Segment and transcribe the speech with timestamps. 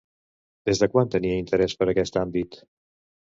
[0.69, 2.57] Des de quan tenia interès per aquest àmbit?